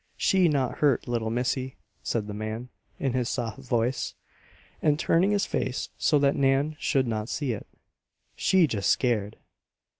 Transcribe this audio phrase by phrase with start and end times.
[0.17, 4.15] "She not hurt, Little missy," said the man, in his soft voice,
[4.81, 7.67] and turning his face so that Nan should not see it.
[8.35, 9.37] "She just scared."